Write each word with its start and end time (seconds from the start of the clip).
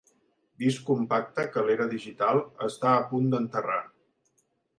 Disc 0.61 0.87
compacte 0.87 1.45
que 1.55 1.63
l'era 1.67 1.87
digital 1.91 2.41
està 2.69 2.95
a 2.95 3.05
punt 3.13 3.29
d'enterrar. 3.37 3.79